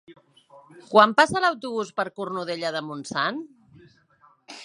[0.93, 3.41] Quan passa l'autobús per Cornudella de Montsant?